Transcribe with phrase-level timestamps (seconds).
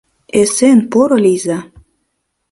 [0.39, 1.59] Эсен-поро лийза!